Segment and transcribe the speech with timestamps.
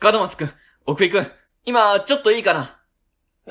[0.00, 0.50] 門松くん、
[0.86, 1.26] 奥井くん、
[1.64, 2.76] 今、ちょっといいかな？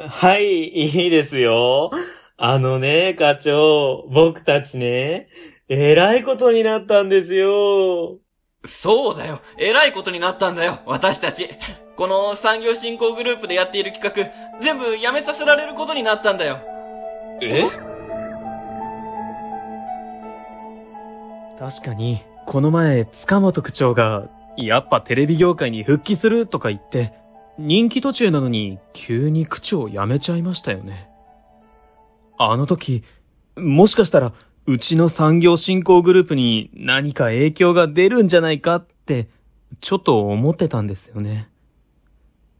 [0.08, 1.92] はい、いいですよ。
[2.38, 5.28] あのね、課長、僕たちね、
[5.68, 8.20] えらいことになったんですよ。
[8.66, 9.42] そうだよ。
[9.58, 11.50] えらいことになったんだよ、私たち。
[11.98, 16.60] この産業振興グループでやっている企画、全部やめさせられることになったんだよ。
[17.42, 17.64] え？
[21.60, 27.14] 確かに、この前、塚本区長が、やっぱテレビ業界に復帰するとか言って、
[27.60, 31.10] 人気途中なのに、急に区長辞めちゃいましたよね。
[32.38, 33.04] あの時、
[33.56, 34.34] もしかしたら、
[34.66, 39.30] うちの産業振興グループに何か影響が出るんじゃないかって、
[39.82, 41.50] ちょっと思ってたんですよね。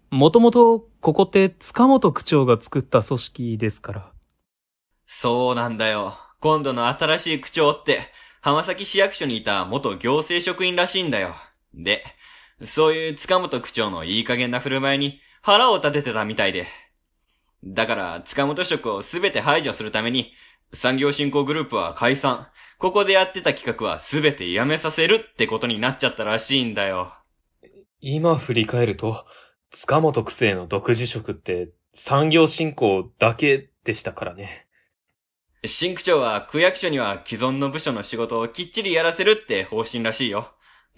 [0.10, 4.12] もともと、ここって塚本区長が作った組織ですから。
[5.06, 6.18] そうなんだよ。
[6.40, 8.02] 今度の新しい区長って、
[8.42, 11.36] 浜崎市役所にいた元行政職員らしいんだよ。
[11.74, 12.04] で、
[12.64, 16.66] そういう塚本区長のいい加減な振る舞いに腹を立ててたみたいで。
[17.64, 20.32] だから、塚本職をすべて排除するために、
[20.74, 22.48] 産業振興グループは解散。
[22.78, 27.14] ここでやってた企画はすべてやめさせるってことになっちゃったらしいんだよ。
[28.00, 29.26] 今振り返ると、
[29.72, 34.68] 塚本区政の独自職って産業振興だけでしたからね。
[35.66, 40.54] 新区長は区役所には既存の部署の仕事をきっちりやらせるって方針らしいよ。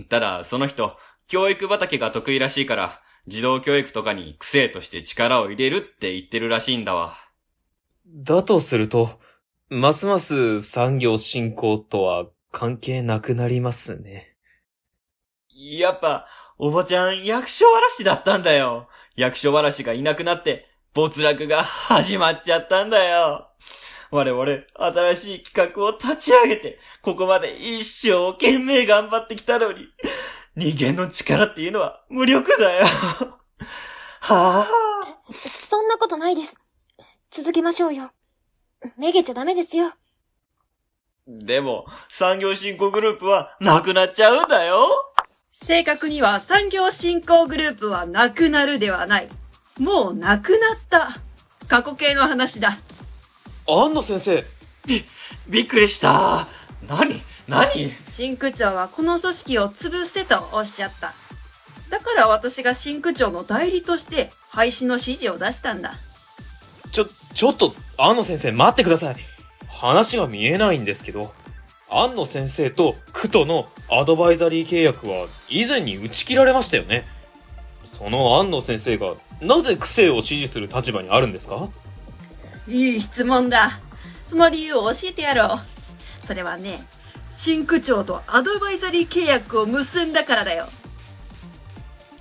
[0.07, 0.97] ただ、その人、
[1.27, 7.15] 教育畑が得意らしいから、児童教育とかに癖として力を入れるって言ってるらしいんだわ。
[8.05, 9.19] だとすると、
[9.69, 14.35] ますます産業振興とは関係なくなりますね。
[15.53, 18.89] やっぱ、おばちゃん役所嵐だったんだよ。
[19.15, 23.49] 役所嵐がいなくなって、没落が始まっちゃったんだよ。
[24.11, 29.87] 我々、新しい企画を立ち上げて、ここまで一生懸命頑張ってきたのに、
[30.55, 32.85] 人間の力っていうのは無力だよ。
[34.21, 36.57] はぁ、そんなことないです。
[37.29, 38.11] 続けましょうよ。
[38.97, 39.93] めげちゃダメですよ。
[41.27, 44.83] でも、産業振興グループはなくなっちゃうんだよ。
[45.53, 49.29] 正確には産業振興グループはなくなるではない。
[49.77, 51.11] もうなくなった。
[51.67, 52.77] 過去形の話だ。
[53.71, 54.43] 安野先生。
[54.87, 55.03] び、
[55.47, 56.47] びっくりした。
[56.87, 57.91] 何何？
[58.03, 61.13] 新区長はこの組織を潰せとおっしゃった。
[61.91, 65.93] だから私が新区長の代理として廃止の指示を出したんだ。
[66.91, 69.15] ちょ、ちょっと、安野先生待ってください。
[69.67, 71.31] 話が見えないんですけど、
[71.91, 77.05] 安野先生と区とのアドバイザリー契約は以前に打ち切られましたよね。
[77.85, 81.69] その安野先生がなぜ区政を支持する立場にあるんですか？
[82.69, 83.79] いい質問だ。
[84.23, 85.59] その理由を教えてやろ
[86.23, 86.25] う。
[86.25, 86.85] それはね、
[87.31, 90.67] 新区長とアドバイザリー契約を結んだからだよ。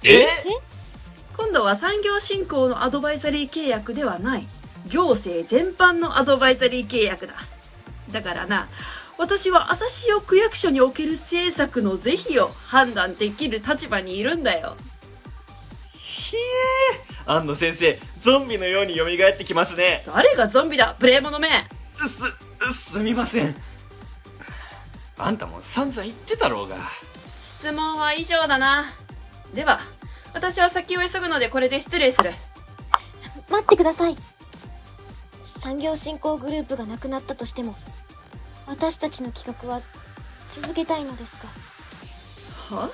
[0.02, 0.26] え？
[1.36, 4.46] 今度は産業振興のアドバイザリー契約ではない。
[4.86, 7.34] 行政全般のアドバイザリー契約だ。
[8.10, 8.68] だからな、
[9.18, 14.76] 私は朝潮区役所における政策の是非を判断できる立場にいるんだよ。
[15.92, 20.02] ひえー、安野先生、ゾンビのように蘇ってきますね。
[20.06, 21.48] 誰がゾンビだ、プレイモノめ
[21.92, 23.54] す、すみません。
[25.18, 26.76] あんたも散々言ってたろうが。
[27.44, 28.86] 質問は以上だな。
[29.52, 29.80] では、
[30.32, 32.32] 私は先を急ぐのでこれで失礼する。
[33.50, 34.16] 待ってください。
[35.44, 37.76] 産業振興グループがなくなったとしても、
[38.66, 39.82] 私たちの企画は
[40.48, 41.38] 続けたいのです
[42.70, 42.74] が。
[42.74, 42.90] は？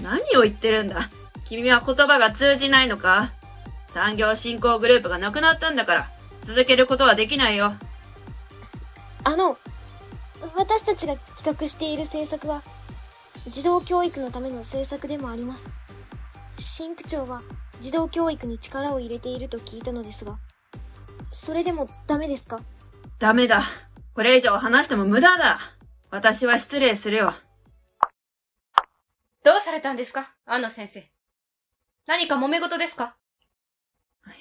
[0.00, 1.10] 何を言ってるんだ？
[1.44, 3.32] 君は言葉が通じないのか？
[3.94, 6.10] 産業振興グループがなくなったんだから、
[6.42, 7.74] 続けることはできないよ。
[9.22, 9.56] あの、
[10.56, 12.64] 私たちが企画している政策は、
[13.46, 15.70] 児童教育のための政策でもあります。
[16.58, 17.42] 新区長は
[17.80, 20.38] 児童教育に力を入れていると聞いたのですが、
[21.32, 22.60] それでもダメですか？
[23.20, 23.62] ダメだ。
[24.12, 25.60] これ以上話しても無駄だ。
[26.10, 27.32] 私は失礼するよ。
[29.44, 30.34] どうされたんですか？
[30.46, 31.08] 安野先生。
[32.08, 33.14] 何か揉め事ですか？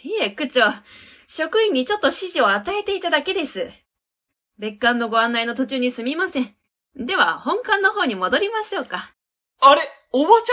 [0.03, 0.61] いえ、区長。
[1.27, 3.69] 職員にちょっと指示を与えていただけです。
[4.57, 6.55] 別館のご案内の途中にすみません。
[6.95, 9.13] では、本館の方に戻りましょうか。
[9.61, 9.81] あれ？
[10.11, 10.49] おばち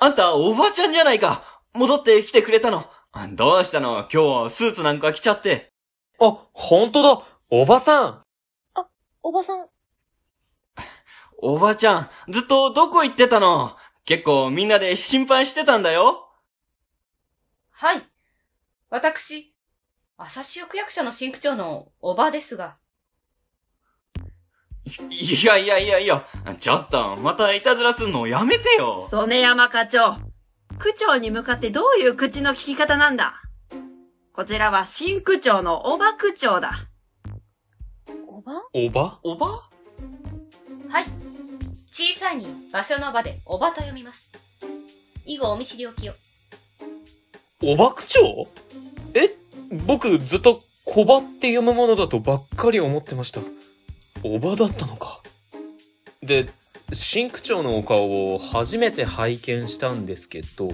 [0.00, 0.10] ゃん？
[0.10, 1.62] あんた、おばちゃんじゃないか。
[1.72, 2.84] 戻ってきてくれたの。
[3.32, 4.06] どうしたの？
[4.12, 5.72] 今日、スーツなんか着ちゃって。
[6.20, 8.22] あ、ほんとだおばさん
[8.74, 8.86] あ、
[9.22, 9.66] おばさん。
[11.38, 13.76] おばちゃん、ずっとどこ行ってたの？
[14.04, 16.28] 結構みんなで心配してたんだよ。
[17.70, 18.09] はい。
[18.90, 19.54] 私、
[20.16, 22.76] 朝潮区役所の新区長のおばですが。
[25.08, 26.26] いやいやいやいや、
[26.58, 28.98] ちょっと、またいたずらすんのやめてよ。
[28.98, 30.16] 曽根山課長。
[30.80, 33.40] 区長に向かってどういう口の聞き方なんだ？
[34.32, 36.72] こちらは新区長のおば区長だ。
[38.26, 38.52] おば？
[38.72, 39.20] おば？
[39.22, 39.46] おば？
[40.88, 41.04] はい。
[41.92, 44.32] 小さいに場所の場でおばと読みます。
[45.26, 46.14] 以後お見知りおきを。
[47.62, 48.48] おば区長
[49.14, 49.34] え？
[49.86, 53.42] 僕ずっと小ばって読むものだとばっかり思ってました。
[54.22, 55.20] おばだったのか。
[56.22, 56.48] で、
[56.92, 60.72] 新区長のお顔を初めて拝見したんですけど、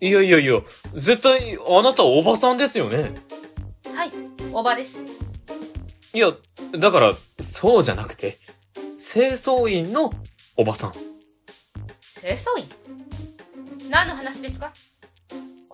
[0.00, 0.60] いやいやいや、
[0.92, 3.14] 絶対あなたおばさんですよね。
[3.94, 4.12] はい。
[4.52, 5.00] おばです。
[6.12, 6.32] いや、
[6.78, 8.38] だから、そうじゃなくて、
[8.98, 10.12] 清掃員の
[10.56, 10.92] おばさん。
[10.92, 12.66] 清掃員？
[13.90, 14.72] 何の話ですか？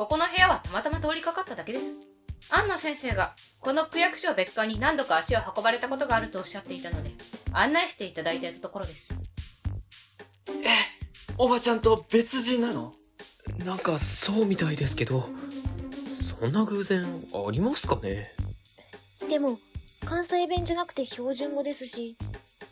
[0.02, 1.94] ここの部屋はたまたま通りかかっただけです。
[2.50, 7.12] 安野先生が、この区役所別館に何度か足を運ばれたことがあるとおっしゃっていたので、
[7.52, 9.14] 案内していただいていたところです。
[11.38, 12.94] おばちゃんと別人なの？
[13.64, 15.28] なんかそうみたいですけど、
[16.05, 18.34] そんな偶然ありますかね？
[19.28, 19.60] でも、
[20.05, 22.16] 関西弁じゃなくて標準語ですし、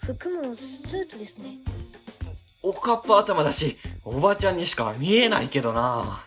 [0.00, 1.58] 服もスーツですね。
[2.64, 6.26] おかっぱ頭だし、おばちゃんにしか見えないけどな。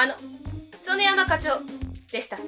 [0.00, 0.14] あの、
[0.78, 1.60] 曽根山課長
[2.12, 2.44] でしたっけ？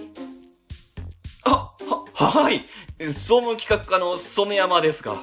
[1.43, 1.73] あ、
[2.14, 2.64] は、はい。
[3.00, 5.17] 総務企画課の染山ですが。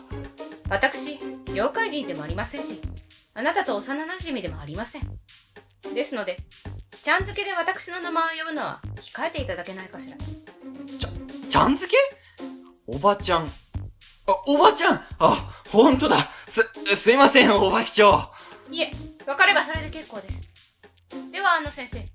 [0.69, 1.19] 私、
[1.55, 2.81] 業界人でもありませんし、
[3.33, 5.03] あなたと幼馴染でもありません。
[5.95, 6.39] ですので、
[7.01, 10.17] ちゃん付けで私の名前を呼ぶのは控えていただけないかしら。
[11.49, 11.97] ちゃん付け？
[12.87, 13.45] おばちゃん。
[13.45, 13.49] あ、
[14.47, 15.01] おばちゃん？
[15.19, 16.27] あ、ほんとだ。
[16.49, 18.33] す、すいません、おばき長。
[18.69, 18.91] いえ、
[19.25, 20.45] わかればそれで結構です。
[21.31, 22.05] では、安野先生、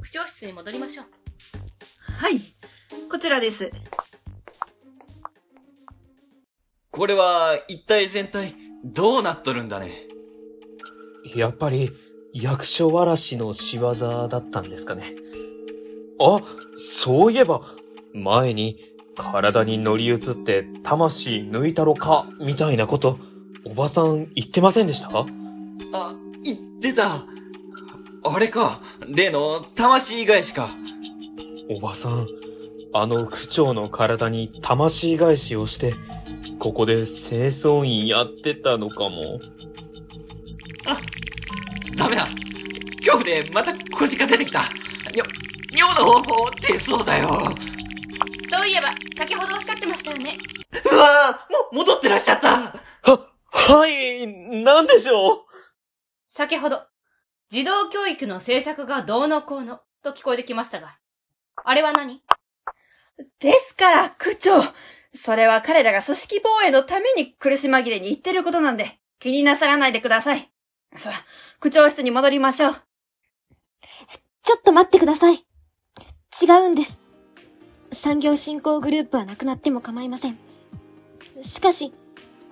[0.00, 1.06] 区長室に戻りましょう。
[2.12, 2.40] はい。
[3.10, 3.70] こちらです。
[6.90, 8.54] これは、一体全体、
[8.84, 10.08] どうなっとるんだね？
[11.34, 11.92] やっぱり、
[12.32, 15.14] 役所わらしの仕業だったんですかね。
[16.20, 16.40] あ、
[16.76, 17.62] そういえば、
[18.12, 18.78] 前に、
[19.16, 23.18] 体に乗り移って、魂抜いたろか、みたいなこと、
[23.64, 25.10] おばさん言ってませんでした？
[25.20, 27.24] あ、言ってた。
[28.22, 30.68] あれか、例の魂返しか。
[31.70, 32.26] おばさん、
[32.92, 35.94] あの区長の体に魂返しをして、
[36.58, 39.40] ここで清掃員やってたのかも。
[41.96, 42.26] ダメだ。
[42.98, 44.64] 恐怖でまた小鹿出てきた。
[45.14, 45.24] にょ、
[45.72, 47.54] 尿の方法ってそうだよ。
[48.50, 50.36] そういえば、先ほどおっしゃってましたよね。
[50.92, 52.50] うわぁ、も、戻ってらっしゃった。
[53.02, 54.26] は、はい、
[54.62, 55.38] なんでしょう？
[56.28, 56.80] 先ほど、
[57.50, 60.96] 児童教育の政策がどうのこうの、と聞こえてきましたが。
[61.64, 62.22] あれは何？
[63.40, 64.62] ですから、区長
[65.12, 70.48] それは彼らが組織防衛のために苦し紛れに言ってることなんで、気になさらないでください。
[70.96, 71.24] さあ、
[71.58, 72.74] 区長室に戻りましょう。
[74.42, 75.44] ちょっと待ってください。
[76.40, 77.02] 違うんです。
[77.90, 80.38] 産業振興グループはなくなっても構いません。
[81.42, 81.92] しかし、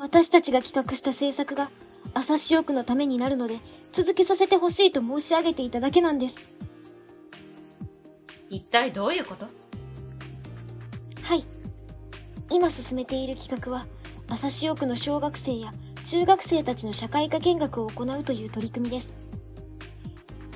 [0.01, 1.71] 私たちが企画した政策が、
[2.15, 3.61] 朝潮区のためになるので、
[3.93, 6.37] 続けさせてほしいと申し上げていただけなんです。
[8.51, 9.47] 一体どういうこと？
[11.23, 11.45] はい。
[12.51, 13.87] 今進めている企画は、
[14.29, 15.73] 朝潮区の小学生や
[16.05, 19.15] 中学生たちの社会科見学を行うという取り組みです。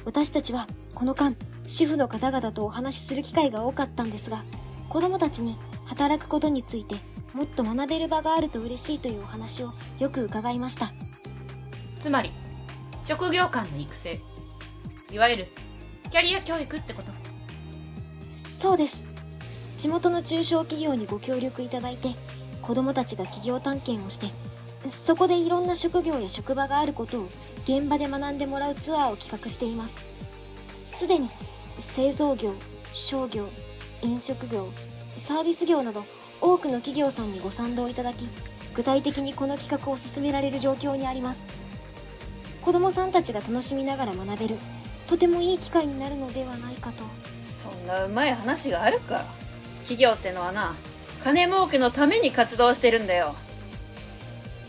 [0.04, 4.44] 私たちは、この間、主婦の方々とお話しする機会が多かったんですが、
[4.88, 6.96] 子供たちに働くことについて
[7.34, 10.92] もっと学べる場があると嬉しいというお話をよく伺いました。
[12.00, 12.32] つまり、
[13.02, 14.20] 職業間の育成。
[15.10, 15.48] いわゆる、
[16.10, 17.10] キャリア教育ってこと。
[18.60, 19.04] そうです。
[19.76, 22.10] 地元の中小企業にご協力いただいて、
[22.62, 24.28] 子供たちが企業探検をして、
[24.88, 27.28] そこでいろんな職業や職場があることを
[27.64, 30.00] 現場で学んでもらうツアーを企画しています。
[30.78, 31.28] すでに
[31.78, 32.54] 製造業、
[32.92, 33.48] 商業、
[34.02, 34.68] 飲食業、
[35.16, 36.04] サービス業など
[36.40, 38.28] 多くの企業さんにご賛同いただき、
[38.74, 41.61] 具体的にこの企画を進められる状況にあります。
[42.62, 44.56] 子供さんたちが楽しみながら学べる、
[45.08, 47.04] とてもいい機会になるのではないかと。
[47.44, 49.24] そんなうまい話があるか。
[49.82, 50.74] 企業ってのはな、
[51.24, 53.34] 金儲けのために活動してるんだよ。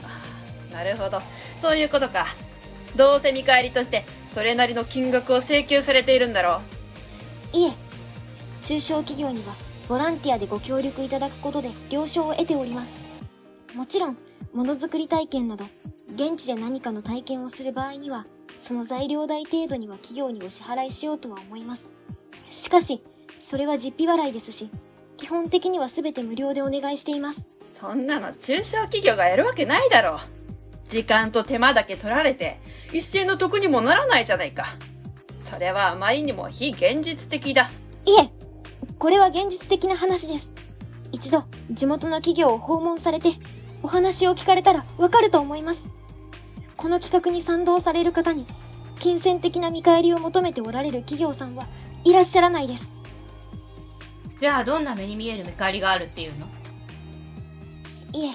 [0.03, 1.21] あなるほど。
[1.57, 2.25] そういうことか。
[2.95, 6.61] どうせ見返りとして、それなりの金額を請求されているんだろ
[7.53, 7.57] う。
[7.57, 7.73] いえ、
[8.63, 9.53] 中小企業には
[9.87, 12.91] ボランティアでご協力いただくことで了承を得ております。
[13.75, 14.17] もちろん、
[14.53, 15.65] ものづくり体験など、
[16.15, 18.27] 現地で何かの体験をする場合には、
[18.59, 21.89] その材料代程度には企業にお支払いしようとは思います。
[22.49, 23.03] しかし、
[23.39, 24.69] それは実費払いですし、
[25.17, 27.47] 基本的には全て無料でお願いしています。
[27.65, 30.19] そんなの中小企業がやるわけないだろう。
[30.87, 32.59] 時間と手間だけ取られて、
[32.91, 34.67] 一銭の得にもならないじゃないか。
[35.49, 37.71] それはあまりにも非現実的だ。
[38.05, 38.29] いえ、
[38.99, 40.53] これは現実的な話です。
[41.11, 43.33] 一度、地元の企業を訪問されて、
[43.81, 45.89] お話を聞かれたらわかると思います。
[46.83, 48.45] この企画に賛同される方に、
[48.99, 51.65] 金銭的な見返りを求めておられる企業さんは
[52.03, 52.91] いらっしゃらないです。
[54.37, 56.45] じゃあどんな目に見える見返りがあるっていうの？
[58.11, 58.33] いえ、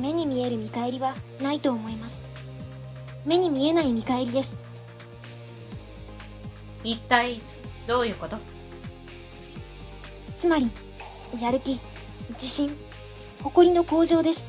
[0.00, 2.22] 目に見える見返りはないと思います。
[3.26, 4.56] 目に見えない見返りです。
[6.84, 7.42] 一体、
[7.88, 8.38] どういうこと？
[10.36, 10.70] つまり、
[11.42, 11.80] やる気、
[12.34, 12.76] 自信、
[13.42, 14.46] 誇りの向上です。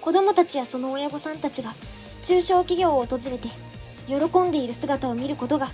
[0.00, 1.74] 子供たちやその親御さんたちが
[2.22, 3.48] 中小企業を訪れて
[4.06, 5.70] 喜んでいる姿を見ることが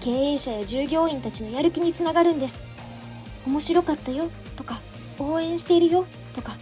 [0.00, 2.62] 経営者や従業員たちのやる気につながるんです。
[3.46, 4.80] 面白かったよとか
[5.18, 6.56] 応援しているよとか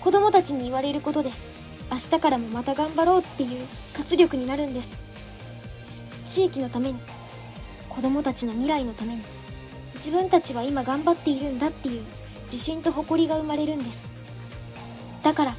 [0.00, 1.30] 子供たちに言われることで
[1.90, 4.96] 明日からもまた頑張ろうっていう活力になるんです。
[6.28, 7.00] 地域のために
[7.88, 9.22] 子供たちの未来のために
[9.96, 12.02] 自分たちは今頑張っているんだっていう
[12.46, 14.04] 自信と誇りが生まれるんです。
[15.22, 15.54] だから、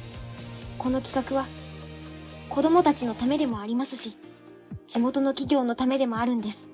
[0.78, 1.46] この企画は、
[2.48, 4.16] 子供たちのためでもありますし、
[4.86, 6.68] 地元の企業のためでもあるんです。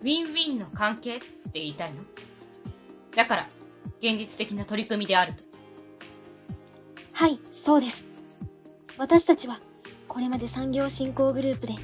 [0.00, 2.02] ウィンウィンの関係って言いたいの？
[3.14, 3.48] だから、
[3.98, 5.42] 現実的な取り組みであると。
[7.12, 8.06] はい、そうです。
[8.96, 9.60] 私たちは、
[10.08, 11.74] これまで産業振興グループで、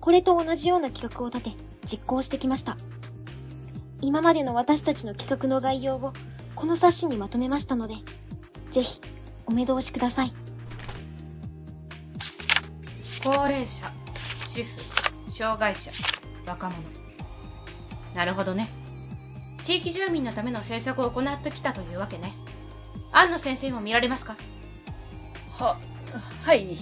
[0.00, 2.76] これと同じような企画を立て、実行してきました。
[4.00, 6.12] 今までの私たちの企画の概要を、
[6.54, 7.94] この冊子にまとめましたので、
[8.70, 9.00] ぜひ、
[9.46, 10.32] お目通しください。
[13.46, 13.88] 高齢者、
[14.48, 15.92] 主婦、障害者、
[16.44, 16.82] 若者。
[18.12, 18.68] なるほどね。
[19.62, 22.34] 地域住民のための政策を行ってきたというわけね。
[23.12, 24.36] 安野先生も見られますか？
[25.52, 25.78] は、
[26.42, 26.76] はい。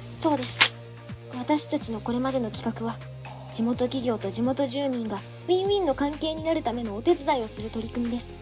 [0.00, 0.58] そうです。
[1.36, 2.96] 私たちのこれまでの企画は、
[3.52, 8.32] 地元企業と地元住民がウィンウィンの関係になるためのお手伝いをする取り組みです。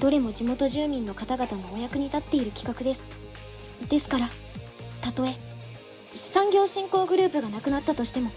[0.00, 3.04] どれも地元住民の方々のお役に立っている企画です。
[3.88, 4.28] ですから、
[5.04, 5.36] たとえ、
[6.14, 8.30] 産業振興グループがなくなったとしても、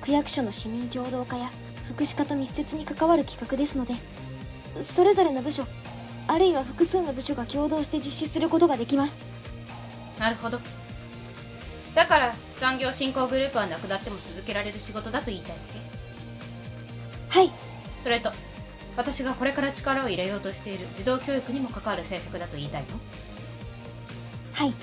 [0.00, 1.48] 区役所の市民共同化や
[1.86, 3.94] 福祉課と密接に関わる企画ですので、
[4.82, 5.64] それぞれの部署、
[6.26, 9.20] あるいは複数の部署が共同して実施することができます。
[10.18, 10.58] なるほど。
[11.94, 15.58] だから、産業振興グループはなくなっても続けられる仕事だと言いたいわ
[17.32, 17.38] け？
[17.38, 17.50] はい、
[18.02, 18.32] それと、
[18.96, 22.88] 私がこれから力を入れようとしている児童教育にも関わる政策だと言いたいの？
[24.52, 24.74] はい。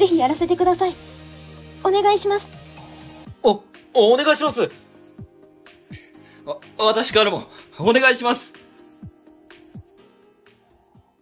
[0.00, 0.94] ぜひやらせてください。
[1.84, 2.50] お願いします。
[3.42, 4.62] お、お願いします
[6.46, 7.42] わ、私からも、
[7.78, 8.54] お願いします。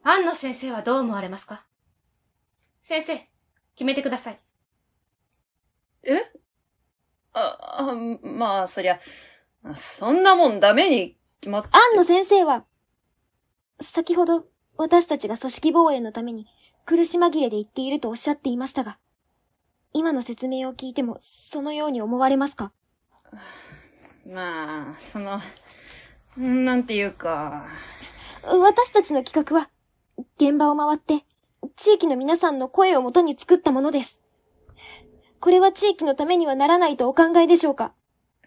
[0.05, 1.65] 安野先生はどう思われますか？
[2.81, 3.17] 先生、
[3.75, 4.39] 決めてください。
[6.05, 6.21] え？
[7.33, 9.01] あ、あ、まあ、そりゃ、
[9.75, 12.65] そんなもんダメに決まっ安野先生は、
[13.81, 14.45] 先ほど
[14.77, 16.47] 私たちが組織防衛のために
[16.88, 18.97] 苦し紛れで言っているとおっしゃっていましたが、
[19.92, 22.73] 今の説明を聞いてもそのように思われますか？
[24.26, 25.38] まあ、その、
[26.38, 27.66] なんていうか、
[28.42, 29.68] 私たちの企画は、
[30.37, 31.26] 現場を回って、
[31.76, 34.18] 地域の皆さんの声をもとに作ったものです。
[35.40, 37.92] これは地域のためにはならないとお考えでしょうか？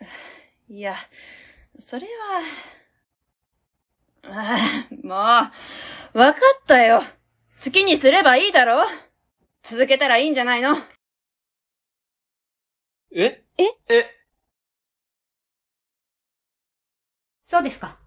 [0.67, 0.95] いや、
[1.77, 2.07] それ
[4.24, 5.10] は、 ああ、も
[6.15, 7.03] う、わかったよ。
[7.63, 8.86] 好きにすればいいだろ？
[9.62, 10.75] 続けたらいいんじゃないの？
[13.15, 13.44] え？
[13.60, 14.06] え、
[17.44, 17.98] そうですか。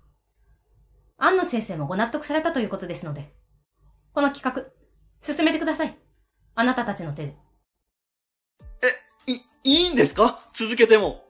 [1.18, 3.32] 安野先生もご納得されたということですので、
[4.12, 4.72] この企画、
[5.20, 5.96] 進めてください。
[6.56, 7.36] あなたたちの手で。
[9.28, 10.40] い、いいんですか？
[10.52, 11.22] 続けても。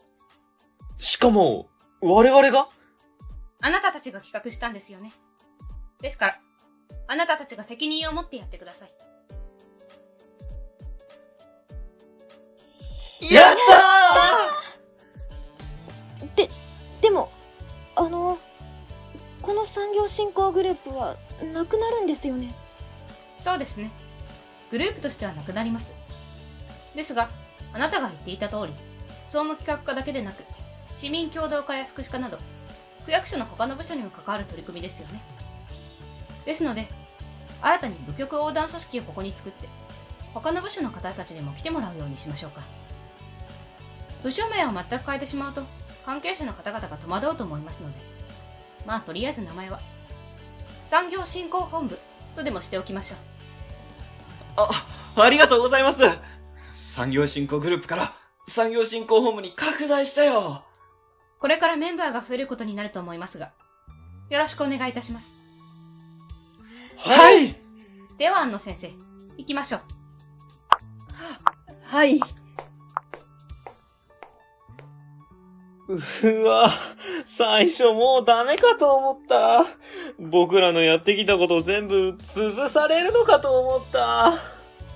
[0.96, 1.68] しかも、
[2.00, 2.68] 我々が？
[3.60, 5.12] あなたたちが企画したんですよね。
[6.00, 6.40] ですから、
[7.06, 8.88] あなたたちが責任を持ってやってください。
[13.32, 13.56] やっ
[16.20, 16.50] たで、
[17.00, 17.30] でも、
[17.94, 18.38] あの、
[19.42, 21.16] この産業振興グループは
[21.52, 22.54] なくなるんですよね？
[23.36, 23.90] そうですね。
[24.70, 25.94] グループとしてはなくなります。
[26.94, 27.30] ですが、
[27.72, 28.72] あなたが言っていた通り、
[29.26, 30.42] 総務企画課だけでなく、
[30.92, 32.38] 市民共同化や福祉課など、
[33.04, 35.22] 区役所の他の部署にも関わる取り組みですよね。
[36.44, 36.88] ですので、
[37.60, 39.68] 新たに部局横断組織をここに作って、
[40.34, 42.60] 他の部署の方たちにも来てもらうようにしましょうか。
[44.22, 45.62] 部署名を全く変えてしまうと、
[46.04, 47.98] 関係者の方々が戸惑うと思いますので、
[48.86, 49.80] まあとりあえず名前は、
[50.86, 51.98] 産業振興本部
[52.36, 53.18] とでもしておきましょう。
[54.56, 56.02] あ、ありがとうございます
[56.92, 58.14] 産業振興グループから
[58.46, 60.62] 産業振興本部に拡大したよ
[61.40, 63.52] これからメンバーが増えることになると思いますが、
[64.30, 65.43] よろしくお願いいたします。
[66.98, 67.54] はい
[68.18, 68.90] では、安野先生、
[69.36, 69.80] 行きましょう。
[71.82, 72.20] はい。
[75.88, 76.70] うわ、
[77.26, 79.64] 最初もうダメかと思った。
[80.18, 84.34] 僕らのやってきたこと全部潰されるのかと思った。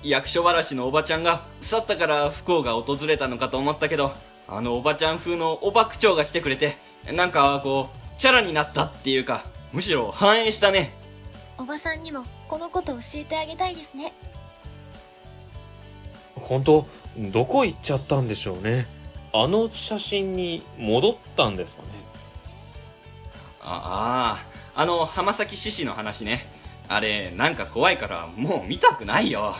[0.01, 4.13] 役所ばらしのおばちゃんが去ったから不幸が訪れたのかと思ったけど、
[4.47, 6.77] あのおばちゃん風のおば区長が来てくれて、
[7.13, 10.98] なんかこう、チャラになったっていうか、むしろ反映したね。
[11.59, 14.13] おばさんにもこのこと教えてあげたいですね。
[16.35, 16.87] 本当
[17.17, 18.87] どこ行っちゃったんでしょうね。
[19.33, 21.89] あの写真に戻ったんですかね。
[23.61, 24.39] あ
[24.73, 26.47] あ、あの浜崎獅子の話ね。
[26.87, 29.53] あれ、なんか怖いからもう見たくないよ。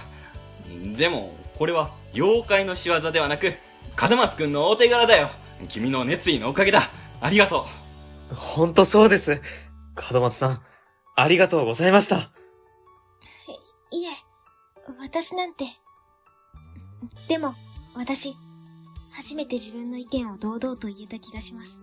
[0.98, 3.56] でも、これは妖怪の仕業ではなく、
[4.02, 5.32] 門松くんのお手柄だよ。
[5.68, 6.90] 君の熱意のおかげだ。
[7.20, 7.66] ありがと
[8.32, 8.36] う。
[8.36, 9.42] 本当そうです。
[10.14, 10.62] 門松さん、
[11.22, 12.32] ありがとうございました。
[13.92, 14.10] いえ、
[15.00, 15.66] 私なんて。
[17.28, 17.54] でも、
[17.96, 18.36] 私、
[19.12, 21.82] 初めて自分の意見を堂々と言えた気がします。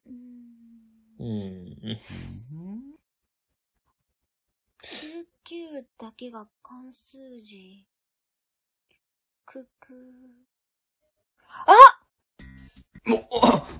[0.07, 1.27] うーん、
[1.83, 1.99] うん。
[4.85, 7.85] 99だけが関数字。
[9.45, 9.95] くく。
[13.05, 13.29] も、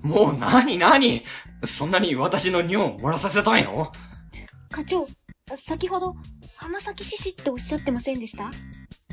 [0.03, 1.23] もう何何
[1.65, 1.93] そん。
[1.93, 3.93] なに私の尿を漏らさせたいの
[4.69, 5.07] 課長、
[5.55, 6.17] 先ほど、
[6.57, 8.19] 浜崎獅子っておっしゃってません。
[8.19, 8.51] でした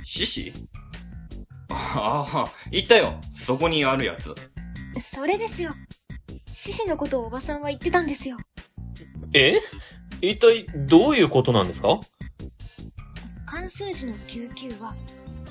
[0.04, 0.52] 獅子
[1.70, 3.20] ああ、言ったよ。
[3.36, 4.34] そこにあるやつ。
[5.02, 5.74] それですよ。
[6.54, 8.38] 獅子のことをおばさんは言ってたんですよ。
[9.34, 9.60] え？
[10.22, 12.00] 一体どういうことなんですか？
[13.46, 14.96] 関数字の99は、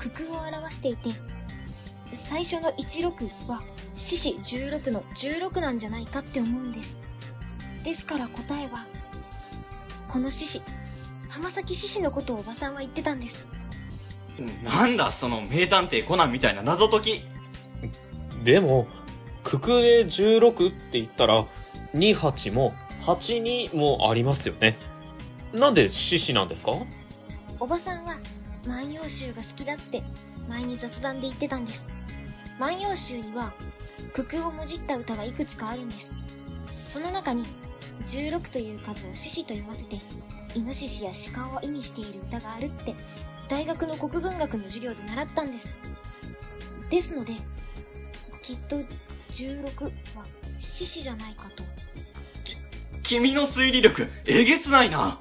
[0.01, 1.11] 九九を表していて、
[2.15, 3.63] 最初の16は、
[3.95, 7.01] 獅子16の16なんじゃないかって思うんです。
[7.85, 8.87] ですから答えは、
[10.09, 10.63] この獅子、
[11.29, 13.47] 浜崎獅子のことをおばさんは言ってたんです。
[14.63, 17.25] なんだその名探偵コナンみたいな謎解き。
[18.45, 18.87] でも、
[19.45, 21.45] 九九で16って言ったら、
[21.95, 24.77] 28も82もありますよね。
[25.53, 26.73] なんで獅子なんですか？
[27.59, 28.17] おばさんは、
[28.67, 30.03] 万葉集が好きだって、
[30.49, 31.89] 前に雑談で言ってたんです。
[32.59, 33.53] 万葉集には、
[34.15, 36.15] 九九をもじった歌がいくつかあるんです。
[36.89, 37.45] その中に、
[38.07, 39.97] 16という数を獅子と読ませて、
[40.55, 42.95] イノシシや鹿を意味している歌があるって、
[43.49, 45.69] 大学の国文学の授業で習ったんです。
[46.91, 47.35] ですので、
[48.43, 48.77] きっと
[49.31, 49.85] 16
[50.17, 50.25] は
[50.59, 51.65] 獅子じゃないかと。
[53.03, 55.19] 君の推理力、えげつないな。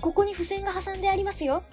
[0.00, 1.64] ここに付箋が挟んでありますよ。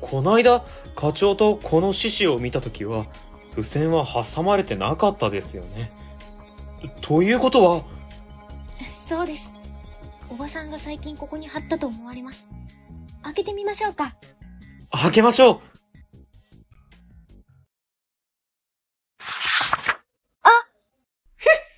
[0.00, 3.06] こないだ、課長とこの獅子を見たときは、
[3.50, 5.90] 付箋は挟まれてなかったですよね。
[7.00, 7.82] ということは、
[9.08, 9.52] そうです。
[10.30, 12.48] おばさんが最近ここに貼ったと思われます。
[13.28, 14.16] 開けてみましょうか。
[14.90, 15.60] 開けましょう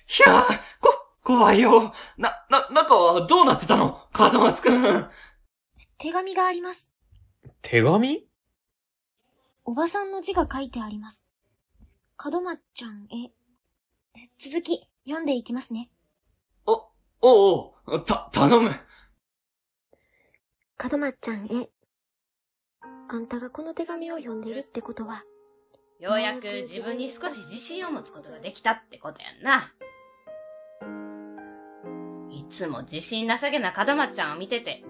[0.07, 0.89] ひゃー、こ、
[1.21, 1.93] 怖いよ。
[2.17, 3.99] な、な、中はどうなってたの？
[4.13, 5.09] 風松くん。
[5.97, 6.89] 手紙があります。
[7.61, 8.25] 手紙？
[9.65, 11.23] おばさんの字が書いてあります。
[12.23, 13.31] 門松ちゃんへ。
[14.39, 15.89] 続き、読んでいきますね。
[16.65, 16.73] お、
[17.21, 18.69] おうおう、た、頼む。
[20.89, 21.69] 門松ちゃんへ。
[23.07, 25.23] あんたがこの手紙を読んでるってことは、
[25.99, 29.73] ようやく自分に少し自信を持つことができたってことやんな。
[32.31, 34.83] いつも自信なさげな門松ちゃんを見てて、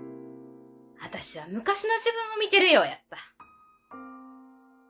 [1.01, 3.17] 私は昔の自分を見てるようやった。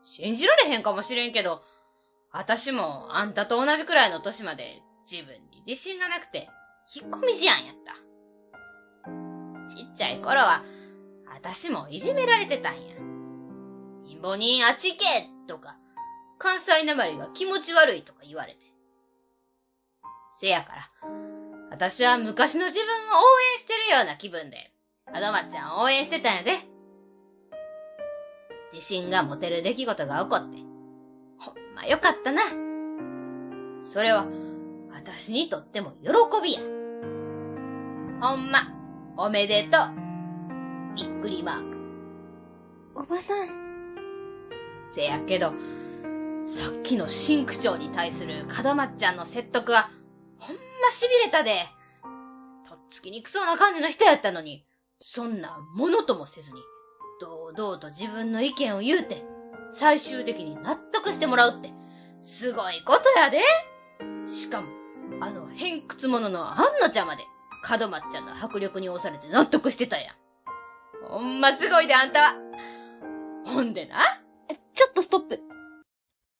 [0.03, 1.63] 信じられへんかもしれんけど、
[2.31, 6.47] 私もあんたと同じくらいの年まで自分に自信がなくて、
[6.93, 7.91] 引っ込み思案やった。
[9.73, 10.63] ちっちゃい頃は、
[11.43, 12.79] 私もいじめられてたんや。
[14.05, 15.05] 貧乏人あっち行け
[15.47, 15.75] とか、
[16.37, 18.59] 関西なまりが気持ち悪いとか言われて。
[20.39, 20.87] せやから、
[21.71, 22.93] 私は昔の自分を応
[23.53, 24.71] 援してるような気分で、
[25.11, 26.59] アドマちゃんを応援してたんやで。
[28.71, 30.57] 自信が持てる出来事が起こって、
[31.39, 32.43] ほんまよかったな。
[33.81, 34.27] それは、
[34.91, 36.09] 私にとっても喜
[36.43, 36.59] びや。
[38.21, 38.71] ほんま、
[39.17, 40.00] おめでとう。
[40.95, 41.77] びっくりマーク。
[42.95, 43.47] おばさん、
[44.91, 45.53] せやけど、
[46.45, 49.89] さっきの新区長に対する門松ちゃんの説得は、
[50.37, 51.67] ほんま痺れたで。
[52.67, 54.65] とっつきにくそうな感じの人やったのに、
[55.01, 56.61] そんなものともせずに、
[57.21, 59.23] 堂々と自分の意見を言うて、
[59.69, 61.71] 最終的に納得してもらうって、
[62.21, 63.41] すごいことやで。
[64.27, 64.67] しかも、
[65.21, 67.23] あの偏屈者のアンナちゃんまで、
[67.79, 70.20] 門松ちゃんの迫力に押されて納得してたやん。
[71.11, 72.35] ほんますごいであんたは。
[73.45, 73.97] ほんでな。
[74.73, 75.41] ちょっとストップ。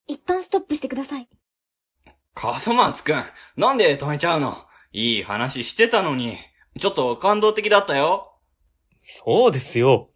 [0.08, 1.28] 一旦ストップしてください。
[2.66, 3.22] 門松くん、
[3.58, 4.66] なんで止めちゃうの？
[4.94, 6.38] いい話してたのに。
[6.80, 8.40] ちょっと感動的だったよ。
[9.02, 10.10] そうですよ。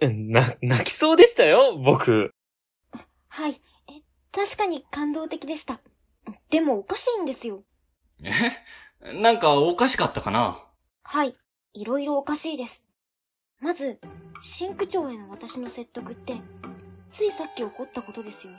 [0.00, 2.34] な、泣きそうでしたよ、僕。
[3.28, 3.52] はい。
[3.52, 5.78] え、確かに感動的でした。
[6.50, 7.62] でもおかしいんですよ。
[8.24, 9.14] え？
[9.14, 10.60] なんかおかしかったかな？
[11.04, 11.36] はい。
[11.74, 12.84] いろいろおかしいです。
[13.62, 13.98] まず、
[14.42, 16.34] 新区長への私の説得って、
[17.08, 18.58] ついさっき起こったことですよね。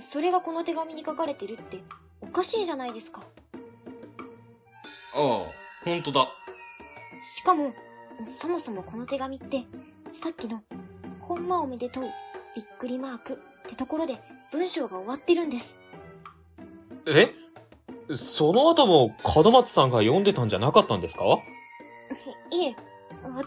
[0.00, 1.82] それがこの手紙に書かれてるって、
[2.22, 3.22] おかしいじゃないですか。
[5.14, 5.46] ああ、
[5.84, 6.28] ほんとだ。
[7.22, 7.74] しかも、
[8.26, 9.64] そもそもこの手紙って、
[10.12, 10.62] さっきの、
[11.20, 12.04] ほんまおめでとう、
[12.56, 13.36] びっくりマークっ
[13.68, 14.18] てところで
[14.50, 15.78] 文章が終わってるんです。
[17.06, 17.34] え？
[18.16, 21.24] その後も門松さんが読んでたんじゃなかったんですか？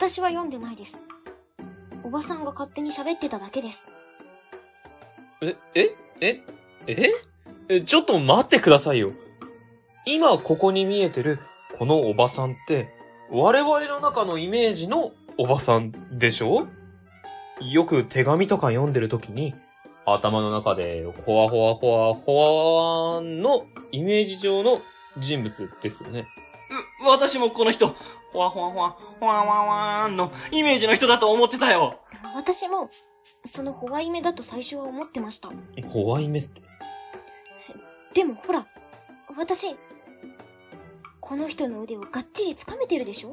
[0.06, 0.98] 私は読んでないです。
[2.04, 3.88] おばさんが勝手に喋ってただけです。
[5.42, 6.44] え、え、え、
[6.88, 7.12] え？
[7.70, 9.14] え、ちょっと待ってくださいよ。
[10.06, 11.40] 今ここに見えてる
[11.80, 12.90] このおばさんって、
[13.32, 16.68] 我々の中のイメージのおばさんでしょ？
[17.62, 19.56] よく手紙とか読んでるときに、
[20.06, 24.82] 頭の中で、ほわほわほわほわのイメージ上の
[25.18, 26.28] 人物ですよね。
[27.06, 27.96] う、私もこの人、ほ
[28.40, 32.00] わほわほわ、ほわわわーんのイメージの人だと思ってたよ。
[32.36, 32.90] 私も、
[33.46, 35.50] そのホワイメだと最初は思ってました。
[35.90, 36.62] ホワイメって。
[38.14, 38.66] でもほら、
[39.38, 39.76] 私、
[41.20, 43.32] この人の腕をがっちり掴めてるでしょ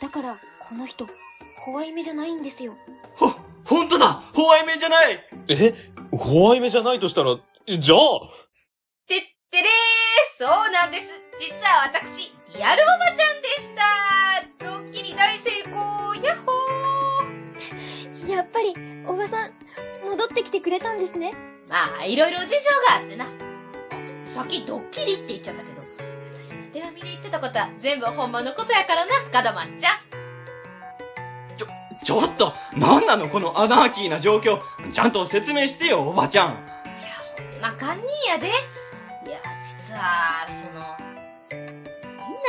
[0.00, 0.38] だから、
[0.68, 1.06] この人、
[1.58, 2.74] ホワイメじゃないんですよ。
[3.16, 3.28] ほ、
[3.64, 5.74] ほんとだホワイメじゃないえ
[6.12, 8.20] ホワイメじゃないとしたら、じゃあ、
[9.06, 9.68] てってれー
[10.38, 11.04] そうなんです
[11.38, 13.74] 実は私、リアルおばちゃんでし
[14.58, 18.74] たドッキリ大成功ヤッホーやっぱり、
[19.06, 19.52] おばさん、
[20.04, 21.32] 戻ってきてくれたんですね。
[21.68, 22.54] まあ、いろいろ事情
[22.88, 23.26] があってな。
[24.26, 25.82] さっきドッキリって言っちゃったけど、
[26.32, 30.10] 私の手紙で言ってたことは全部ほんまのことやからな、ガダマンちゃん。
[32.02, 34.60] ちょっと、なんなのこのアナーキーな状況。
[34.90, 36.50] ちゃんと説明してよ、おばちゃん。
[36.50, 36.58] いや、
[37.52, 38.48] ほんま堪忍やで。
[38.48, 38.50] い
[39.30, 41.09] や、実は、その、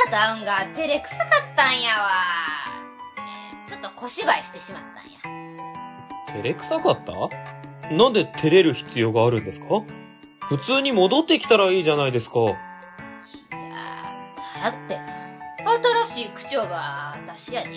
[0.06, 2.08] なと会うんが照れくさかったんやわ。
[3.18, 5.20] えーちょっと小芝居してしまったんや。
[6.26, 7.12] 照れくさかった？
[7.94, 9.66] なんで照れる必要があるんですか？
[10.48, 12.40] 普通に戻ってきたらいいじゃないですか。
[12.40, 15.00] いやーだって、
[16.06, 17.70] 新しい区長が私やで。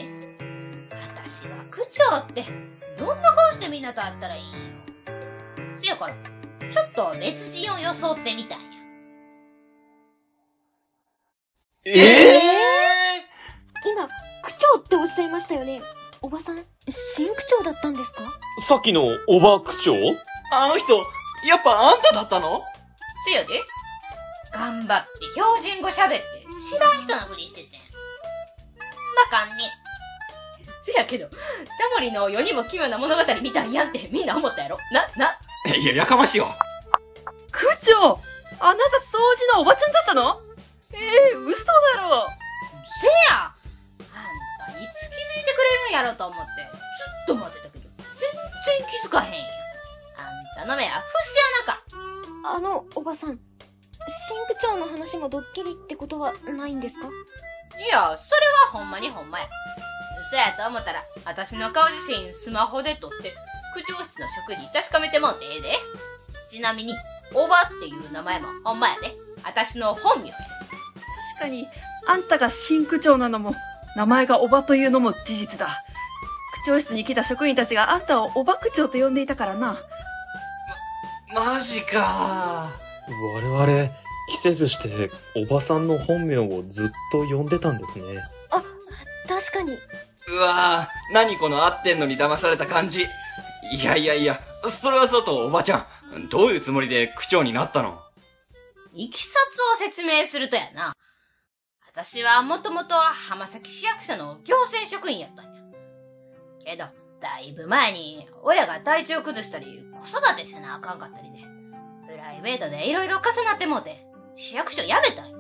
[1.16, 2.44] 私は区長って、
[2.98, 4.50] どんな顔してみんなと会ったらいいんよ。
[5.80, 6.14] せやから、
[6.70, 8.75] ちょっと別人を装ってみたんや。
[11.88, 12.42] ええ
[13.86, 14.08] 今、
[14.42, 15.84] 区長っておっしゃいましたよね？
[16.24, 18.24] おばさん、新区長だったんですか？
[18.68, 19.94] さっきのおば区長？
[20.52, 20.96] あの人、
[21.46, 22.64] やっぱあんただったの？
[23.28, 23.62] せやで。
[24.52, 26.22] 頑張って標準語喋って
[26.72, 27.70] 知らん人のふりしててん。
[29.32, 29.66] まかんね。
[30.82, 31.36] せやけど、タ
[31.94, 34.80] モリの世にも奇妙な物語みたいやんってみんな思ったやろ？
[34.92, 35.38] な、な、
[35.76, 36.58] いや、やかましいわ。
[37.52, 38.20] 区長
[38.60, 40.42] あなた掃除のおばちゃんだったの？
[40.96, 42.28] ええ嘘だろ
[43.02, 46.68] せやあんたいつ気づいてくれるんやろと思って、ず
[47.24, 48.32] っと待ってたけど、全
[48.80, 49.44] 然気づかへんやん。
[50.18, 51.84] あんたの目は節穴か。
[52.56, 53.40] あの、おばさん、
[54.08, 57.08] 新区長の話もドッキリってことはないんですか？
[57.08, 57.10] い
[57.88, 59.48] や、それはほんまにほんまや。
[60.22, 63.34] 嘘やと思ったら、私の顔写真スマホで撮って、
[63.74, 65.78] 区長室の職員に確かめてもうてええで。
[66.48, 66.96] ちなみに、
[67.34, 69.14] おばっていう名前もほんまやで。
[69.44, 70.36] 私の本名や。
[71.38, 71.68] 確かに、
[72.08, 73.56] あんたが新区長なのも、
[73.96, 75.68] 名前がおばというのも事実だ。
[75.68, 75.74] 区
[76.68, 79.78] 長室に来た職員たちがあんたをおば区長と呼んでいたからな。
[81.34, 82.72] マジか
[83.34, 83.90] 我々、
[84.30, 88.06] 着せずして、おばさんの本名をずっと呼んでたんですね。
[89.28, 89.74] 確かに。
[90.28, 93.06] うわぁ、何この合ってんのに騙された感じ。
[93.74, 98.00] いやいやいや、それはそうとおばちゃん、どういうつもりで区長になったの？
[98.94, 100.95] いきさつを説明するとやな。
[101.96, 105.52] 私はもともと浜崎市役所の行政職員やったんや。
[106.66, 106.84] けど、
[107.22, 111.38] だいぶ前に親が体調崩したり、子育てせなあかんかったりで、
[112.06, 114.06] プライベートでいろいろ重なってもうて、
[114.36, 115.38] 市役所辞めたんよ。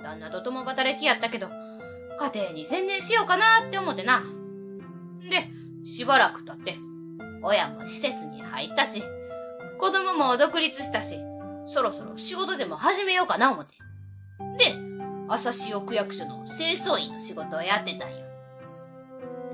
[0.00, 1.48] 旦那と共働きやったけど、
[2.20, 4.22] 家庭に専念しようかなって思ってな。
[5.28, 6.76] で、しばらく経って、
[7.42, 9.02] 親も施設に入ったし、
[9.80, 11.16] 子供も独立したし、
[11.66, 13.74] そろそろ仕事でも始めようかな思って。
[14.56, 14.81] で、
[15.32, 18.16] 朝潮区役所の清掃員の仕事をやってたんよ。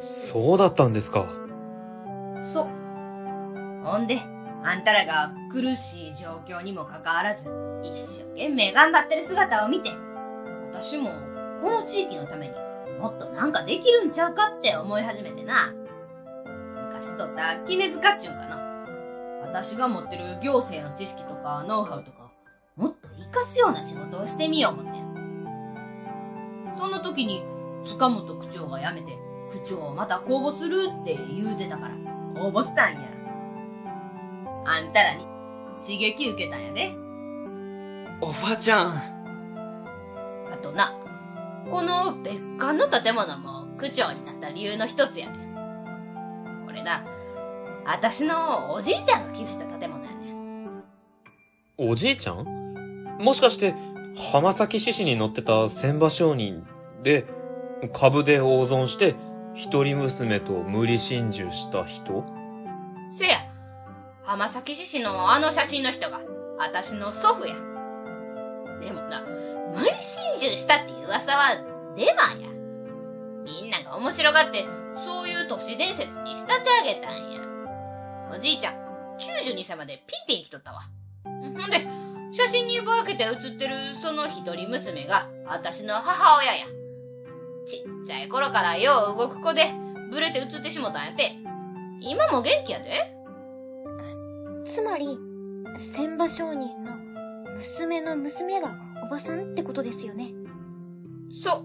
[0.01, 1.27] そうだったんですか。
[2.43, 2.69] そう。
[3.85, 4.21] ほんで、
[4.65, 7.47] あんたらが苦しい状況にもかかわらず、
[7.85, 9.91] 一生懸命頑張ってる姿を見て、
[10.73, 11.11] 私も
[11.63, 12.55] この地域のために
[12.99, 15.73] もっとなんかできるんちゃうかって思い始めてな。
[16.89, 18.59] 昔とった絹塚っちゅうんかな。
[19.43, 22.33] 私が持ってる行政の知識とかノウハウとか、
[22.75, 24.88] もっと活かすような仕事をしてみよう思ってん。
[26.79, 27.43] そんな時に、
[27.85, 29.19] 塚本区長が辞めて、
[29.51, 31.95] 区長をまた公募するって言うてたから、
[32.41, 33.01] 応募したんや。
[34.65, 35.27] あんたらに
[35.77, 36.95] 刺激受けたんやで。
[38.21, 38.93] おばちゃん。
[40.53, 40.93] あとな、
[41.69, 46.65] この別館の建物も区長になった理由の一つやねん。
[46.65, 47.03] これな、
[47.87, 50.85] 私のおじいちゃんが寄付した建物やねん。
[51.77, 53.19] おじいちゃん？
[53.19, 53.75] もしかして、
[54.19, 56.67] 浜崎獅子に乗ってた千馬商人
[57.03, 57.25] で、
[57.93, 59.15] 株で大損して、
[59.55, 62.25] 一人娘と無理心中した人？
[63.11, 63.39] せや、
[64.25, 66.21] 浜崎獅子のあの写真の人が、
[66.59, 67.55] 私の祖父や。
[68.81, 69.23] でもな、
[69.75, 71.57] 無理心中したっていう噂は
[71.97, 72.51] デマや。
[73.45, 74.65] みんなが面白がって、
[74.97, 77.41] そういう都市伝説に仕立て上げたんや。
[78.35, 78.75] おじいちゃん、
[79.17, 80.83] 92歳までピンピン来とったわ。
[81.25, 81.87] ほんで、
[82.31, 86.67] 写真にぼやけて写ってるその一人娘が、私の母親や。
[87.67, 89.73] ちっちゃい頃からよう動く子で、
[90.11, 91.33] ブレて写ってしもたんやて。
[92.01, 93.15] 今も元気やで？
[94.65, 95.19] つまり、
[95.79, 96.97] 千馬商人の
[97.57, 100.33] 娘の娘がおばさんってことですよね。
[101.43, 101.65] そ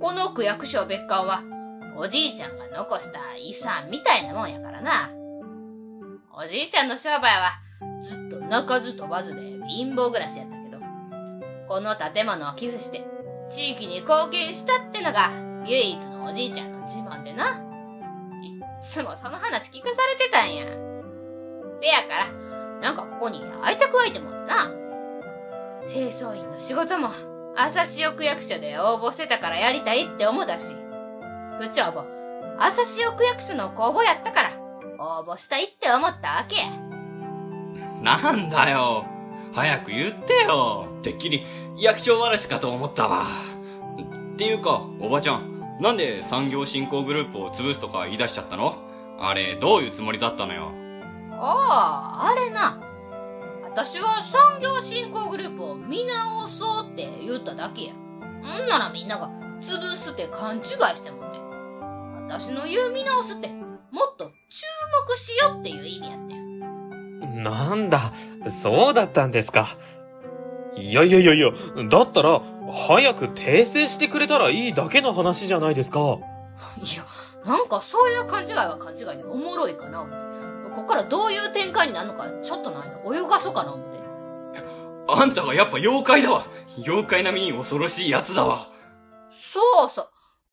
[0.00, 1.42] この区役所別館は、
[1.96, 5.10] おじいちゃんが残した遺産みたいなもんやからな。
[6.36, 7.52] おじいちゃんの商売は、
[8.02, 10.78] ずっと鳴かず飛ばずで貧乏暮らしやったけど、
[11.68, 13.06] この建物を寄付して、
[13.50, 15.30] 地域に貢献したってのが、
[15.66, 17.50] 唯一のおじいちゃんの自慢でな。
[18.42, 20.66] いっつもその話聞かされてたんや。
[21.80, 22.32] せやから、
[22.80, 24.70] なんかここに愛着湧いてもってな。
[25.86, 27.10] 清掃員の仕事も、
[27.56, 30.72] 朝潮区役所で応募してたからやりたいって思ったし、
[31.60, 32.04] 区長も
[32.58, 34.50] 朝潮区役所の公募やったから、
[34.98, 36.93] 応募したいって思ったわけや。
[38.04, 39.06] なんだよ。
[39.54, 40.88] 早く言ってよ。
[41.02, 41.44] てっきり
[41.78, 43.24] 役所話かと思ったわ。
[44.34, 48.76] っていうか、おばちゃん、なんで産業振興グループを潰すとか言い出しちゃったの？
[49.18, 50.70] あれ、どういうつもりだったのよ。
[51.32, 52.80] ああ、あれな。
[53.62, 57.94] 私は産業振興グループを見直そうって言っただけや。
[57.94, 61.38] んならみんなが潰すって勘違いしてもって。
[62.26, 64.66] 私の言う見直すって、もっと注
[65.08, 66.43] 目しようっていう意味やったよ。
[67.34, 68.12] なんだ、
[68.62, 69.68] そうだったんですか。
[70.76, 71.50] いやいやいやいや、
[71.88, 72.40] だったら、
[72.72, 76.00] 早く訂正してくれたらいいだけの話じゃないですか。
[76.78, 77.04] いや、
[77.44, 80.24] なんかそういう勘違いは勘違いでおもろいかな思って。
[80.74, 83.98] こっからどういう展開になるのか、ちょっとの間泳がそうかな思って。
[85.06, 86.44] あんたはやっぱ妖怪だわ。
[86.78, 88.68] 妖怪並みに恐ろしい奴だわ。
[89.32, 90.02] そうそ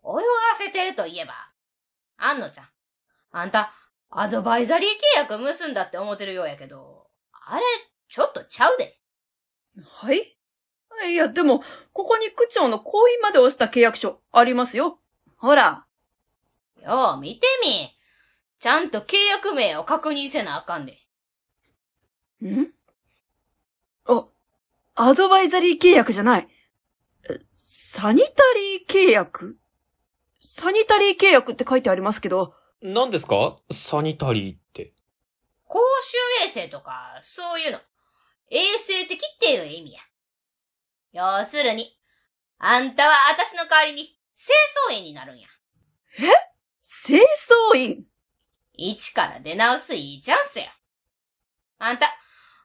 [0.04, 0.22] う。
[0.22, 1.34] 泳がせてるといえば。
[2.18, 2.66] あんのちゃん。
[3.32, 3.72] あんた、
[4.12, 7.08] アドバイザリー契約結んだって思ってるようやけど、
[7.48, 7.64] あれ、
[8.10, 9.00] ちょっとちゃうで。
[9.84, 10.38] はい？
[11.10, 15.00] いや、でも、ここに区長の行為まで押した契約書ありますよ。
[15.38, 15.86] ほら。
[16.84, 17.90] よう見てみ。
[18.60, 21.00] ちゃんと契約名を確認せなあかんで。
[22.44, 22.68] ん？
[24.06, 24.28] あ、
[24.96, 26.48] アドバイザリー契約じゃない。
[27.30, 29.58] えサニタリー契約？
[30.42, 33.60] サニタリー契約って書いてありますけど、何ですか？
[33.72, 34.94] サニタリーって。
[35.68, 37.78] 公衆衛生とか、そういうの。
[38.50, 40.00] 衛生的っていう意味や。
[41.40, 41.96] 要するに、
[42.58, 44.58] あんたは私の代わりに清
[44.90, 45.48] 掃員になるんや。
[47.06, 47.20] 清
[47.74, 48.04] 掃員？
[48.74, 50.66] 一から出直すいいチャンスや。
[51.78, 52.08] あんた、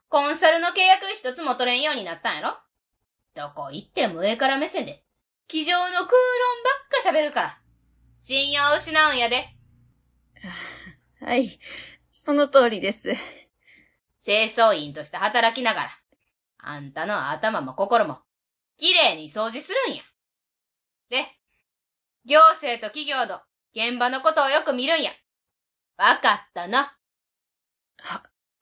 [0.08, 2.56] コンサルの契約一つも取れんようになったんやろ？
[3.34, 5.04] どこ行っても上から目線で、
[5.46, 7.58] 机上の空論ばっか喋るから、
[8.18, 9.55] 信用失うんやで。
[11.20, 11.58] はい。
[12.12, 13.14] その通りです。
[14.24, 15.90] 清掃員として働きながら、
[16.58, 18.20] あんたの頭も心も、
[18.76, 20.02] 綺麗に掃除するんや。
[21.08, 21.26] で、
[22.24, 23.40] 行政と企業の
[23.74, 25.12] 現場のことをよく見るんや。
[25.96, 26.98] わかったな。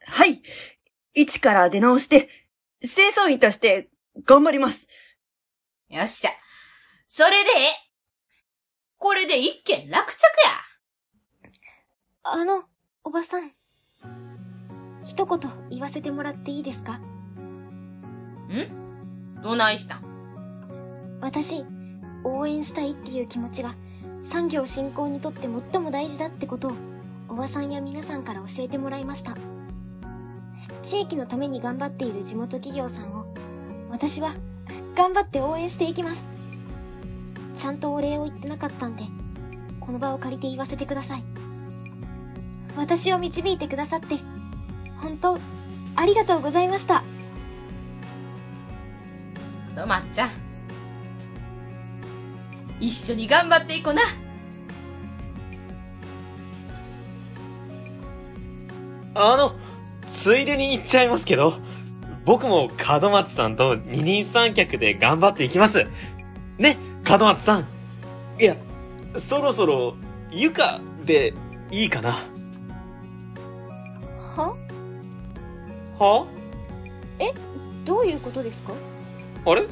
[0.07, 0.43] はい。
[1.15, 2.29] 一から出直して、
[2.81, 3.89] 清掃員として
[4.25, 4.87] 頑張ります。
[5.89, 6.31] よっしゃ。
[7.09, 7.67] それでええ。
[8.99, 10.74] これで一件落着や。
[12.27, 12.63] あの、
[13.05, 13.51] おばさん。
[15.05, 16.95] 一言言わせてもらっていいですか？
[16.95, 17.03] ん？
[19.43, 21.19] どないしたん？
[21.21, 21.67] 私、
[22.25, 23.75] 応援したいっていう気持ちが
[24.25, 26.73] 産業振興にとって最も大事だってことを
[27.29, 29.37] おばさんや皆さんから教えてもらいました。
[30.83, 33.27] 地域のために頑張っている地元企業さんを
[33.91, 34.33] 私は
[34.97, 36.25] 頑張って応援していきます。
[37.55, 39.03] ちゃんとお礼を言ってなかったんで、
[39.79, 41.23] この場を借りて言わせてください。
[42.77, 44.19] 私を導いてくださって、
[44.99, 45.39] 本当、
[45.97, 47.05] ありがとうございました。
[49.75, 50.31] とまっちゃん。
[52.81, 54.03] 一緒に頑張っていこうな。
[59.15, 59.55] あの、
[60.11, 61.55] ついでに言っちゃいますけど、
[62.25, 65.87] 僕も門松さんと二人三脚で頑張っていきます。
[66.59, 67.67] ね、門松さん。
[68.41, 68.57] いや、
[69.19, 69.95] そろそろ、
[70.33, 71.35] ゆかで
[71.71, 72.17] いいかな。
[74.37, 74.57] は？
[75.99, 76.27] は？
[77.85, 78.73] どういうことですか？
[79.45, 79.67] あれ？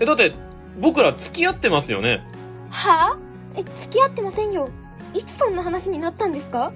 [0.00, 0.34] え、だって、
[0.78, 2.22] 僕ら付き合ってますよね？
[2.70, 3.12] は？
[3.12, 3.18] あ
[3.56, 4.68] え、付き合ってませんよ。
[5.14, 6.72] いつそんな話になったんですか？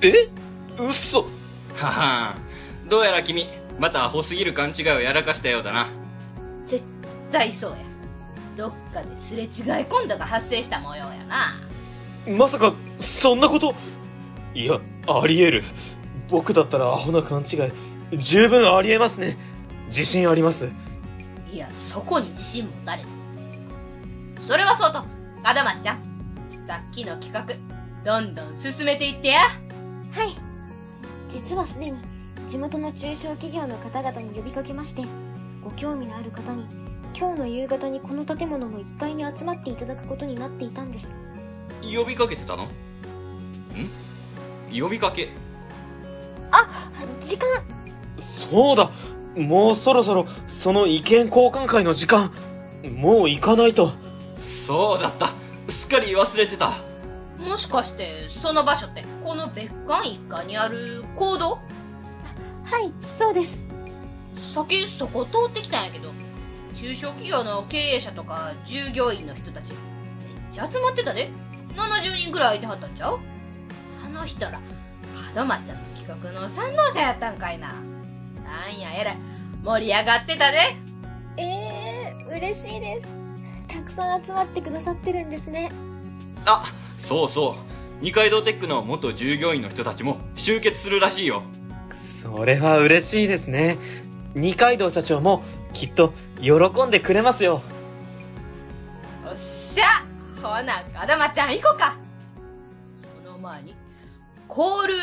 [0.00, 0.28] え？
[0.78, 1.22] 嘘。
[1.76, 2.36] はは
[2.84, 2.88] ん。
[2.88, 5.86] どうやら君、またアホすぎる勘違いをやらかしたようだな。
[6.66, 6.82] 絶
[7.30, 7.78] 対そうや。
[8.56, 11.54] どっかですれ違い今度が発生した模様やな。
[12.26, 13.72] まさか、そんなこと？
[14.52, 15.64] いや、あり得る。
[16.28, 17.56] 僕だったらアホな勘違
[18.14, 19.36] い、十分あり得ますね。
[19.86, 20.68] 自信あります。
[21.50, 23.02] いや、そこに自信持たれ
[24.36, 24.42] た。
[24.42, 25.02] それはそうと、
[25.42, 26.02] 門松ちゃん。
[26.66, 27.44] さっきの企画、
[28.04, 29.40] どんどん進めていってや。
[29.40, 29.48] は
[30.24, 30.34] い。
[31.28, 31.98] 実はすでに
[32.46, 35.04] 地元の中小企業の方々に呼びかけまして、
[35.62, 36.66] ご興味のある方に
[37.18, 41.16] 今日の夕方にこの建物の1階に集まっていただくことになっていたんです。
[41.82, 42.64] 呼びかけてたの？
[42.64, 42.68] ん？
[44.70, 45.30] 呼びかけ？
[47.20, 47.46] 時間
[48.18, 48.90] そうだ
[49.36, 52.32] もうそろそろ、その意見交換会の時間。
[52.94, 53.92] もう行かないと。
[54.66, 55.28] そうだった。
[55.68, 56.72] すっかり忘れてた。
[57.38, 61.60] もしかして、その場所って、この別館一家にある行動は
[62.80, 63.62] い、そうです。
[64.54, 66.12] さっきそこ通ってきたんやけど、
[66.74, 69.78] 中小企業の経営者とか従業員の人たち、めっ
[70.50, 71.30] ちゃ集まってたで。
[71.76, 73.20] 70人くらいいてはったんちゃう？
[74.04, 74.60] あの人ら、
[75.36, 77.74] 門松ちゃんの企画の賛同者やったんかいな。
[78.42, 79.18] なんやえらい、
[79.62, 80.58] 盛り上がってたで。
[81.36, 83.08] ええー、嬉しいです。
[83.68, 85.70] たくさん集まってくださってるんですね。
[86.46, 86.64] あ、
[86.98, 87.54] そうそう。
[88.00, 91.42] 二階堂テックの元従業員の人たちも集結するらしいよ。
[92.00, 93.76] それは嬉しいですね。
[94.34, 95.42] 二階堂社長も、
[95.74, 97.60] きっと、喜んでくれますよ。
[99.26, 99.84] よっしゃ
[100.40, 101.98] ほな、門松ちゃん行こうか。
[102.96, 103.77] その前に、
[104.58, 104.94] コール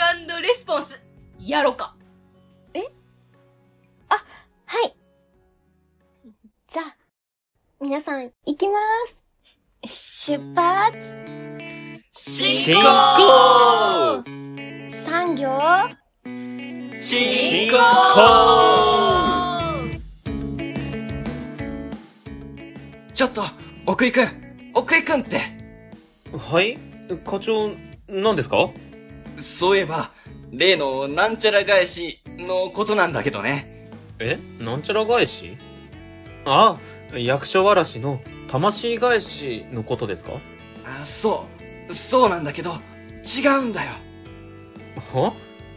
[0.41, 1.01] レスポンス、
[1.39, 1.95] やろか。
[4.65, 4.93] はい。
[6.67, 6.97] じゃあ、
[7.81, 8.73] 皆さん、行きま
[9.07, 9.23] す。
[10.27, 10.99] 出発。
[12.11, 14.23] 進行。
[15.05, 15.47] 産業
[17.01, 17.77] 進行
[23.13, 23.41] ちょっと、
[23.85, 24.27] 奥井くん。
[24.73, 25.39] 奥井くんって。
[26.37, 26.77] はい？
[27.25, 27.71] 課長、
[28.09, 28.69] 何ですか？
[29.41, 30.11] そういえば、
[30.51, 33.89] 例のなんちゃら返しのことなんだけどね。
[34.19, 34.39] え？
[34.59, 35.57] なんちゃら返し？
[36.45, 36.77] あ
[37.13, 40.33] あ、役所わらしの魂返しのことですか？
[40.85, 41.45] あ、そ
[41.89, 41.93] う。
[41.93, 42.75] そうなんだけど、
[43.23, 43.91] 違うんだよ。
[45.13, 45.33] は？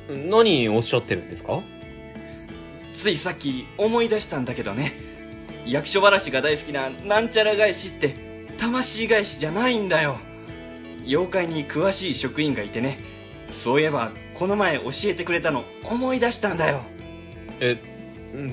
[0.09, 1.61] 何おっしゃってるんですか？
[2.95, 4.93] ついさっき思い出したんだけどね。
[5.67, 8.15] 役所話が大好きななんちゃら返しって、
[8.59, 10.17] 魂返しじゃないんだよ。
[11.05, 12.99] 妖怪に詳しい職員がいてね。
[13.51, 16.81] そういえば、この前教えてくれたの思い出したんだよ。
[17.61, 17.77] え、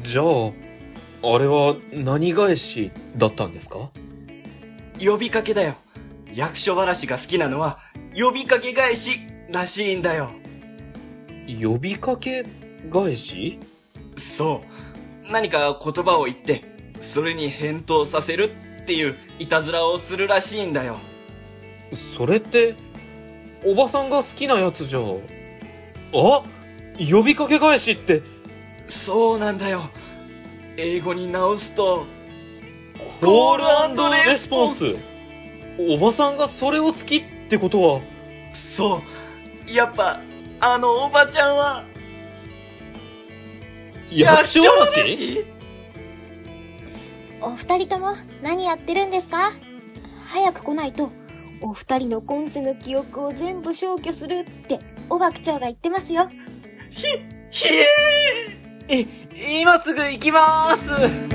[0.03, 3.89] じゃあ、あれは何返しだったんですか？
[4.99, 5.75] 呼びかけだよ。
[6.33, 7.79] 役所話が好きなのは、
[8.15, 9.19] 呼びかけ返し
[9.51, 10.29] らしいんだよ。
[11.61, 12.45] 呼びかけ
[12.91, 13.59] 返し？
[14.17, 14.63] そ
[15.27, 15.31] う。
[15.31, 16.63] 何か言葉を言って、
[17.01, 18.51] それに返答させる
[18.83, 20.97] っていういたずらをするらしいんだよ。
[21.93, 22.75] それって、
[23.65, 24.99] おばさんが好きなやつじゃ。
[24.99, 26.43] あ？
[26.97, 28.21] 呼びかけ返しって、
[28.87, 29.89] そうなんだよ。
[30.77, 32.05] 英語に直すと、
[33.21, 34.95] コールレスポンス。
[35.77, 38.01] おばさんがそれを好きってことは、
[38.53, 39.01] そ
[39.67, 39.71] う。
[39.71, 40.21] やっぱ、
[40.61, 41.83] あのおばちゃんは、
[44.11, 45.45] 役所話話
[47.41, 49.51] お二人とも何やってるんですか？
[50.27, 51.09] 早く来ないと、
[51.61, 54.79] お二人の今世の記憶を全部消去するって、
[55.09, 56.29] おば区長が言ってますよ。
[56.89, 57.03] ひ
[57.49, 57.67] ひ
[58.87, 59.07] えー
[59.61, 61.34] 今すぐ行きまーす